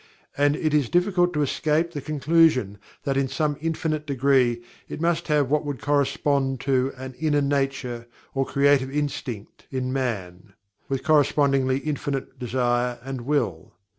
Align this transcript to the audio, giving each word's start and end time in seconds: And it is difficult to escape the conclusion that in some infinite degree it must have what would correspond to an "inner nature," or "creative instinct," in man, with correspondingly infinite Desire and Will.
And 0.35 0.55
it 0.55 0.73
is 0.73 0.89
difficult 0.89 1.31
to 1.33 1.43
escape 1.43 1.91
the 1.91 2.01
conclusion 2.01 2.79
that 3.03 3.17
in 3.17 3.27
some 3.27 3.55
infinite 3.61 4.07
degree 4.07 4.63
it 4.89 4.99
must 4.99 5.27
have 5.27 5.51
what 5.51 5.63
would 5.63 5.79
correspond 5.79 6.59
to 6.61 6.91
an 6.97 7.13
"inner 7.19 7.39
nature," 7.39 8.07
or 8.33 8.43
"creative 8.43 8.89
instinct," 8.89 9.67
in 9.69 9.93
man, 9.93 10.53
with 10.89 11.03
correspondingly 11.03 11.77
infinite 11.81 12.39
Desire 12.39 12.97
and 13.03 13.21
Will. 13.27 13.75